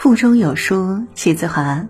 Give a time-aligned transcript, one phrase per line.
[0.00, 1.86] 腹中有书气自华。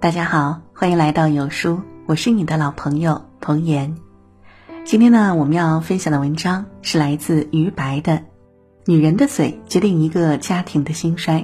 [0.00, 3.98] 大家好，欢迎来到有书，我是你的老朋友童言。
[4.82, 8.12] 今天呢，我们要分享的文章是来自于白的
[8.86, 11.40] 《女人的嘴决定一个家庭的兴衰》。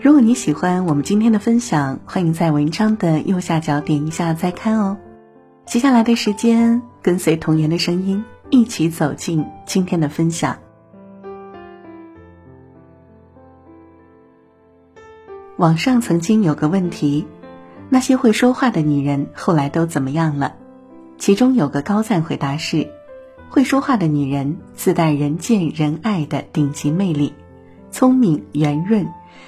[0.00, 4.96] 如果你喜欢我们今天的分享，欢迎在文章的右下角点一下再看哦。
[5.66, 10.56] 接下来的时间，跟随童言的声音，一起走进今天的分享。
[15.56, 17.24] 网上曾经有个问题：
[17.88, 20.56] 那些会说话的女人后来都怎么样了？
[21.16, 22.90] 其中有个高赞回答是：
[23.50, 27.32] 会说话的女人自带人见人爱的顶级魅力，
[27.92, 29.06] 聪明圆润，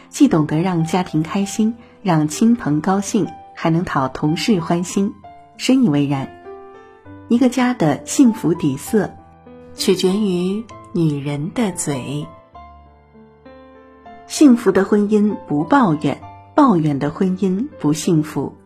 [0.08, 5.12] 既懂得让家庭开心，让亲朋高兴，还能讨同事欢心。
[5.56, 6.28] 深以为然。
[7.28, 9.10] 一个家的幸福底色，
[9.74, 12.28] 取决于女人的嘴。
[14.26, 16.20] 幸福的婚姻不抱怨，
[16.56, 18.56] 抱怨的婚姻不幸福。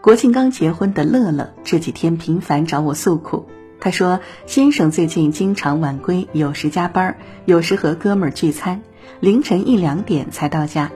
[0.00, 3.46] 国庆刚结婚的乐乐这几天频繁找我诉苦，
[3.78, 8.80] 他说先生最近经常晚归，有时加班，有时和哥们聚餐，
[9.20, 10.90] 凌晨一两点才到家。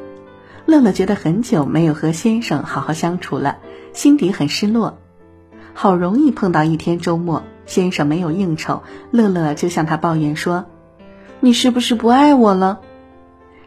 [0.64, 3.58] 乐乐觉得很久没有和先生好好相处了，
[3.92, 4.96] 心底很失落。
[5.74, 10.64] 好容易碰到一天周末，先生没有应酬，乐乐就向他抱怨说
[11.40, 12.80] ：“你是不是不爱我了？”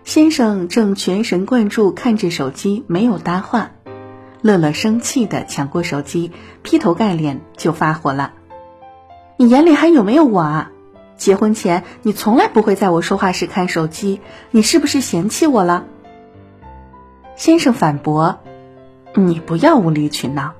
[0.07, 3.71] 先生正全神贯注看着手机，没有搭话。
[4.41, 8.31] 乐乐生气的抢过手机，劈头盖脸就发火了
[9.35, 10.71] ：“你眼里还有没有我啊？
[11.17, 15.83] 结婚前你从来不会在我说话时看手机，你是不是嫌弃我了？”
[17.35, 18.39] 先生反驳
[19.13, 20.53] ：“你不要无理取闹。”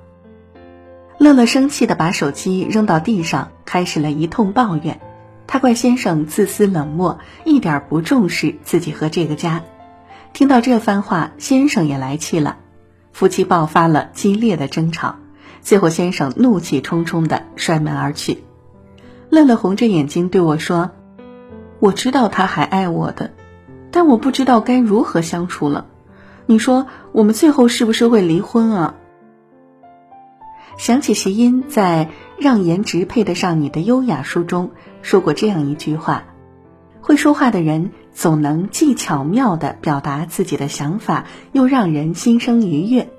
[1.19, 4.99] 乐乐生气的把手机扔到地上，开始了一通抱怨。
[5.47, 9.63] 他怪先生自私冷漠，一点不重视自己和这个家。
[10.33, 12.57] 听到这番话，先生也来气了，
[13.13, 15.15] 夫妻爆发了激烈的争吵。
[15.61, 18.43] 最后，先生怒气冲冲的摔门而去。
[19.29, 20.91] 乐乐红着眼睛对我说
[21.79, 23.31] ：“我知道他还爱我的，
[23.91, 25.87] 但我不知道该如何相处了。
[26.45, 28.95] 你说我们最后是不是会离婚啊？”
[30.77, 32.05] 想起席音在
[32.37, 34.71] 《让颜值配得上你的优雅》书中
[35.01, 36.25] 说过这样一句话
[37.01, 43.09] ：“会说话的人总能既巧妙地表达自己的想法，又让人心生愉悦。”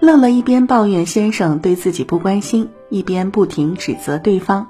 [0.00, 4.66] 乐乐一边抱怨先生对自己不关心，一边不停指责对方，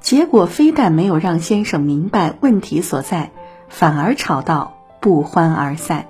[0.00, 3.32] 结果非但没有让先生明白问题所在，
[3.68, 6.06] 反而吵到不欢而散。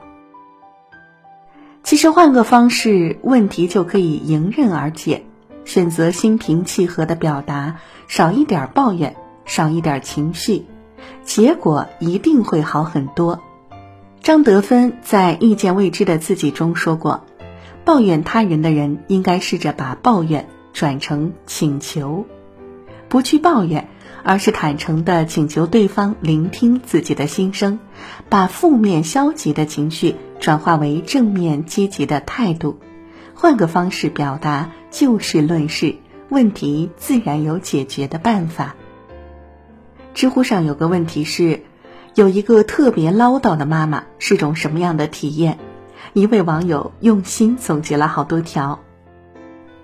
[1.82, 5.24] 其实换个方式，问题就可以迎刃而解。
[5.66, 7.76] 选择心平气和的表达，
[8.08, 10.64] 少一点抱怨，少一点情绪，
[11.22, 13.42] 结果一定会好很多。
[14.22, 17.24] 张德芬在《遇见未知的自己》中说过
[17.84, 22.24] ：“抱怨他人的人，应该试着把抱怨转成请求，
[23.08, 23.88] 不去抱怨，
[24.22, 27.78] 而是坦诚的请求对方聆听自己的心声，
[28.28, 32.78] 把负面消极的情绪转化为正面积极的态度。”
[33.38, 35.96] 换个方式表达，就事论事，
[36.30, 38.74] 问题自然有解决的办法。
[40.14, 41.62] 知乎上有个问题是，
[42.14, 45.58] 有一个特别唠叨的妈妈是种什么样的体验？
[46.14, 48.80] 一位网友用心总结了好多条：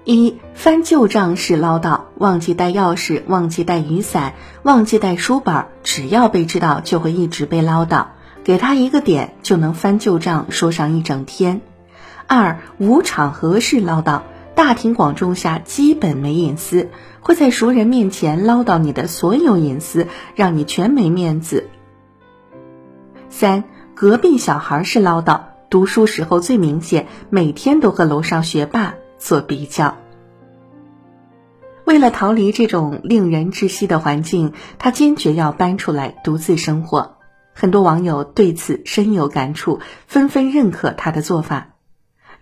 [0.05, 4.33] 一翻旧账是唠叨，忘记带钥匙，忘记带雨伞，
[4.63, 8.07] 忘记带书本，只要被知道就会一直被唠叨，
[8.45, 11.61] 给他一个点就能翻旧账说上一整天。
[12.27, 14.23] 二无场合式唠叨，
[14.55, 16.89] 大庭广众下基本没隐私，
[17.21, 21.69] 会在熟人面前唠叨你的所有隐私，让你全没面子。
[23.29, 25.41] 三隔壁小孩是唠叨，
[25.71, 29.97] 读书时候最明显，每天都和楼上学霸做比较。
[31.85, 37.17] 为了逃离这种令人窒息的环境，他坚决要搬出来独自生活。
[37.55, 41.72] 很多网友对此深有感触，纷纷认可他的做法。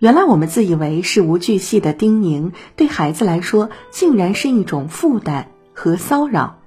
[0.01, 6.57] 原来我们自以为事无巨细的叮咛，对孩子来说竟然是一种负担和骚扰。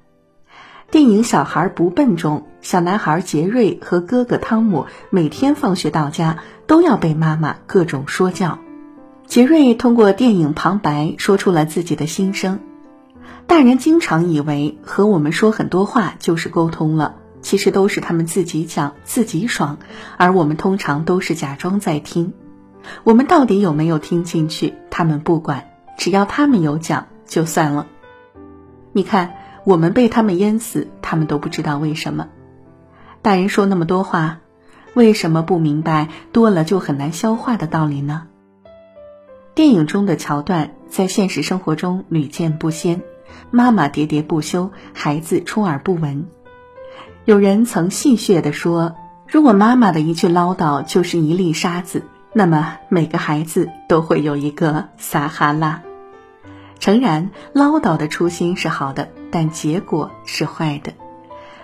[0.92, 8.60] 电影《小孩不笨》中，小男孩杰瑞和哥哥汤姆每天放学到家都要被妈妈各种说教。
[9.26, 12.60] 杰瑞通过电影旁白说出了自己的心声。
[13.48, 19.78] 大人经常以为和我们说很多话就是沟通了，其实都是他们自己讲自己爽，
[20.18, 22.32] 而我们通常都是假装在听。
[23.02, 24.74] 我们到底有没有听进去？
[24.90, 27.86] 他们不管，只要他们有讲就算了。
[28.92, 29.34] 你看，
[29.64, 32.28] 我们被他们淹死，他们都不知道为什么。
[33.22, 34.40] 大人说那么多话，
[34.94, 38.26] 为什么不明白多了就很难消化的道理呢？
[39.54, 43.02] 电影中的桥段在现实生活中屡见不鲜，
[43.50, 46.26] 妈妈喋喋不休，孩子充耳不闻。
[47.24, 48.94] 有人曾戏谑地说
[49.26, 52.02] ：“如果妈妈的一句唠叨就是一粒沙子，
[52.34, 55.82] 那么每个孩子都会有一个撒哈拉。”
[56.80, 60.92] 诚然，唠叨的初心是好的，但结果是坏的。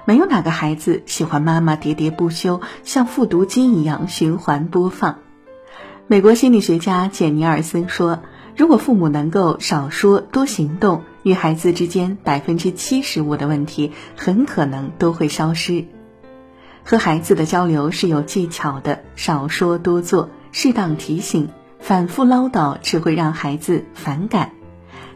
[0.06, 5.18] 没有哪个孩子喜欢妈妈喋喋不休，像复读机一样循环播放。
[6.06, 8.20] 美国心理学家简尼尔森说
[8.56, 15.84] ：“如果父母能够少说多行动，与孩子之间百分之七十五的问题很可能都会消失。
[16.82, 21.48] 和孩子的交流是有技巧的，少说多做，适当提醒，
[21.78, 24.52] 反复唠叨只会让孩子反感。”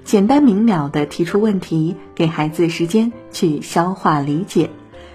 [0.05, 4.69] 简单明了的提出问题，给孩子时间去消化理解，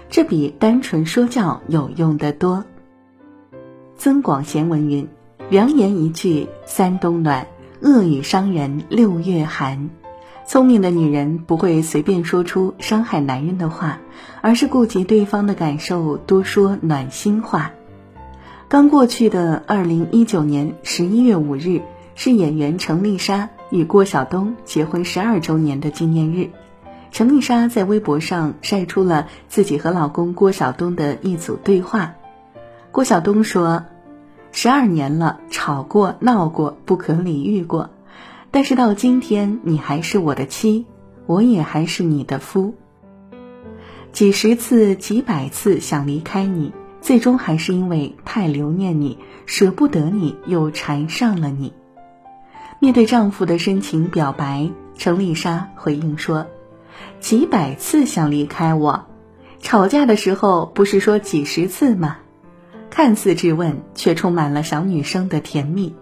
[0.08, 2.64] 这比单纯说教有用得多。
[3.96, 5.06] 增广贤文云
[5.48, 7.46] ：“良言一句三冬暖，
[7.80, 9.90] 恶语伤人六月寒。”
[10.44, 14.00] 聪明的女人不会随便说出伤害男人的话，
[14.40, 17.70] 而是顾及对方的感受，多说暖心话。
[18.70, 21.82] 刚过去的二零一九年十一月五日
[22.14, 23.50] 是演员程丽莎。
[23.68, 26.50] 与郭晓东结婚十二周年的纪念日，
[27.10, 32.14] 程丽莎在微博上晒出了自己和老公郭晓东的一组对话。
[32.92, 33.86] 郭晓东说
[34.52, 37.90] ：“十二年了，吵过闹过，不可理喻过，
[38.52, 40.86] 但是到今天，你还是我的妻，
[41.26, 42.74] 我也还是你的夫。
[44.12, 51.72] 几十次、几百次想离开你，最终还是因为太留念你，舍不得你，又缠上了你。”
[52.78, 56.46] 面对丈夫的深情表白，程丽莎回应说
[57.20, 59.06] ：“几百次想离开我，
[59.60, 62.18] 吵架的时候不是说几十次吗？”
[62.90, 65.94] 看似质问，却充满了小女生的甜蜜。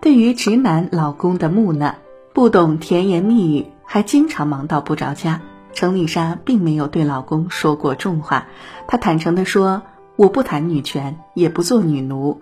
[0.00, 1.94] 对于直男老公的木讷，
[2.34, 5.42] 不懂甜言蜜语，还经常忙到不着家，
[5.74, 8.46] 程丽莎并没有对老公说过重话。
[8.88, 9.82] 她坦诚地说
[10.16, 12.40] ：“我不谈女权，也不做女奴。”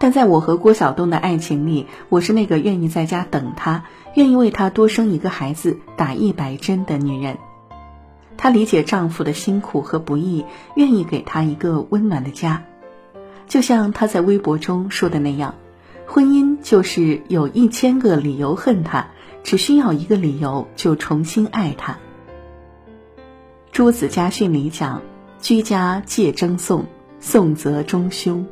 [0.00, 3.84] 但在我和郭晓东的爱情里，我是那个愿意在家等他、
[4.14, 7.38] 愿意为他多生一个孩子、打一百针的女人。
[8.36, 10.44] 她理解丈夫的辛苦和不易，
[10.76, 12.62] 愿意给他一个温暖的家。
[13.48, 15.56] 就像她在微博中说的那样
[16.06, 19.08] ：“婚姻就是有一千个理由恨他，
[19.42, 21.94] 只需要一个理由就重新爱他。”
[23.72, 25.02] 《朱子家训》里讲
[25.42, 26.86] ：“居家戒争讼，
[27.20, 28.46] 讼则中凶。”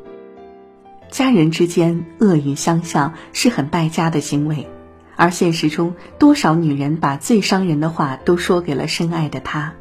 [1.08, 4.68] 家人之间恶语相向是很败家的行为，
[5.14, 9.74] 而现实中多少女人把最伤人的话都说给了深爱的他。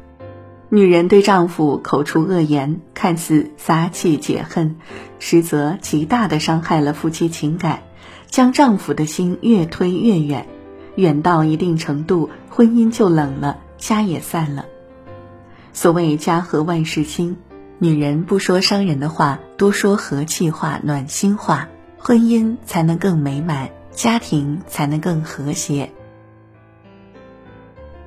[0.68, 4.76] 女人对丈夫口出恶言，看似撒气解恨，
[5.18, 7.82] 实则极大的伤害了夫妻情感，
[8.28, 10.46] 将丈夫的心越推越远，
[10.94, 14.64] 远到一定程度，婚姻就冷了，家也散了。
[15.72, 17.36] 所谓家和万事兴。
[17.78, 21.68] 女人不说伤人的话，多说和气话、暖心话，
[21.98, 25.92] 婚姻才能更美满，家庭才能更和谐。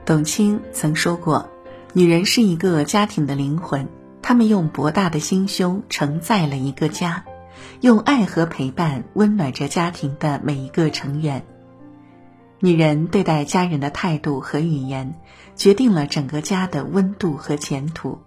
[0.05, 1.51] 董卿曾说过
[1.93, 3.87] ：“女人是一个家庭的灵魂，
[4.23, 7.23] 她们用博大的心胸承载了一个家，
[7.79, 11.45] 用爱和陪伴温暖着家庭的每一个成员。
[12.59, 15.13] 女人对待家人的态度和语言，
[15.55, 18.17] 决定了整个家的温度和前途。”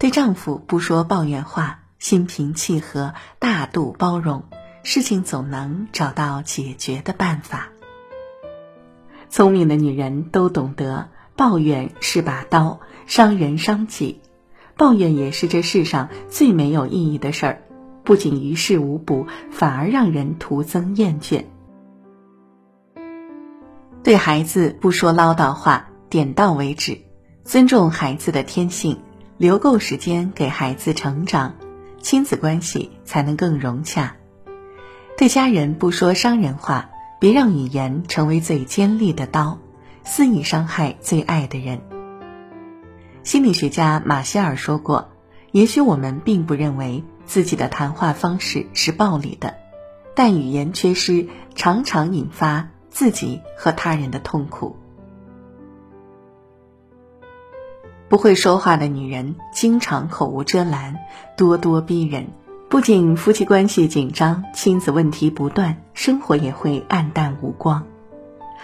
[0.00, 4.44] 对丈夫不说抱怨话，心平气和，大度包容，
[4.82, 7.68] 事情总能找到解决的办法。
[9.28, 14.22] 聪明的女人都懂得，抱怨是把刀，伤人伤己。
[14.74, 17.62] 抱怨也是这世上最没有意义的事儿，
[18.02, 21.44] 不仅于事无补，反而让人徒增厌倦。
[24.02, 27.02] 对孩子不说唠叨话，点到为止，
[27.44, 28.98] 尊重孩子的天性。
[29.40, 31.54] 留够时间给孩子成长，
[32.02, 34.16] 亲子关系才能更融洽。
[35.16, 39.58] 对家人不说伤人话，别让语言成为最尖利的刀，
[40.04, 41.80] 肆意伤害最爱的人。
[43.22, 45.08] 心理学家马歇尔说过
[45.52, 49.54] ：“也许我们并不认为自己的谈话方式是暴力的，
[50.14, 54.76] 但语言缺失常常引发自己和他人的痛苦。”
[58.10, 60.98] 不会说话的女人经常口无遮拦、
[61.36, 62.26] 咄咄逼人，
[62.68, 67.84] 不仅夫妻关系紧张，亲子问题不断，生活也会黯淡无光。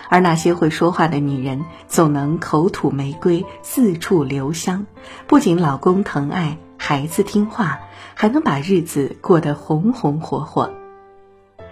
[0.08, 4.84] 而那些会说话的女人，总能口吐玫瑰，四处留香，
[5.28, 7.78] 不仅老公疼爱，孩子听话，
[8.14, 10.72] 还能把日子过得红红火火。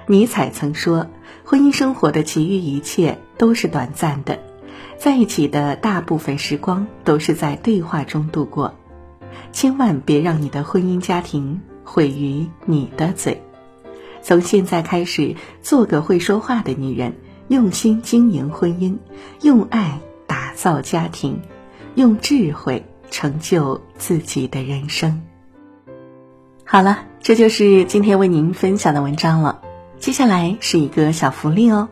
[0.07, 1.09] 尼采曾说
[1.45, 4.39] ：“婚姻生活的其余一切都是短暂的，
[4.99, 8.75] 在一起的大部分时光都是在对话中度过。
[9.53, 13.43] 千万别让你的婚姻家庭毁于你的嘴。
[14.23, 17.15] 从现在开始，做个会说话的女人，
[17.49, 18.97] 用心经营婚姻，
[19.43, 21.41] 用爱打造家庭，
[21.95, 25.23] 用智慧成就自己的人生。”
[26.65, 29.61] 好了，这就是今天为您分享的文章了。
[29.99, 31.89] 接下来是一个小福利哦，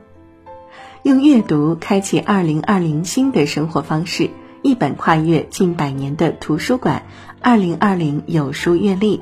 [1.03, 4.31] 用阅读开启二零二零新的生活方式，
[4.63, 7.03] 一本跨越近百年的图书馆，
[7.41, 9.21] 二零二零有书阅历，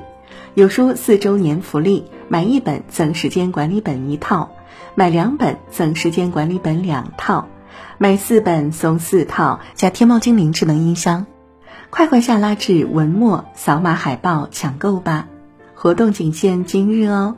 [0.53, 4.51] 有书四周年福利，买一本赠时间管理本一套，
[4.93, 7.47] 买两本赠时间管理本两套，
[7.97, 11.25] 买四本送四套加天猫精灵智能音箱，
[11.89, 15.27] 快快下拉至文末扫码海报抢购吧，
[15.73, 17.35] 活动仅限今日哦。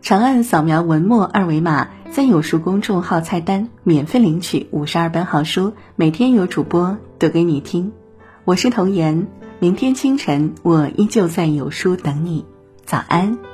[0.00, 7.92] 长按扫描文末二维码，在有书公众号菜单免费领取五十二本好书，每天有主播读给你听。
[8.44, 9.28] 我是童言，
[9.60, 12.44] 明天清晨我依旧在有书等你，
[12.84, 13.49] 早安。